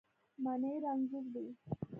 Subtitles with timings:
[0.43, 1.47] منی رنځور دی